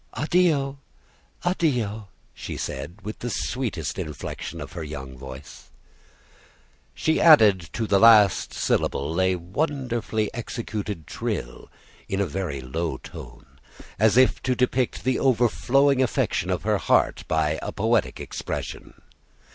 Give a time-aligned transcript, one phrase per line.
[0.17, 0.79] "Addio,
[1.45, 5.69] addio!" she said, with the sweetest inflection of her young voice.
[6.95, 11.69] She added to the last syllable a wonderfully executed trill,
[12.09, 13.45] in a very low tone,
[13.99, 18.95] as if to depict the overflowing affection of her heart by a poetic expression.